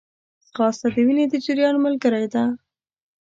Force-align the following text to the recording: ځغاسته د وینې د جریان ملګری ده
ځغاسته 0.49 0.87
د 0.93 0.97
وینې 1.05 1.25
د 1.29 1.33
جریان 1.45 1.75
ملګری 1.85 2.25
ده 2.33 2.43